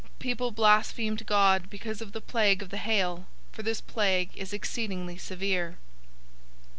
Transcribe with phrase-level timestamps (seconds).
[0.17, 5.19] People blasphemed God because of the plague of the hail, for this plague is exceedingly
[5.19, 5.77] severe.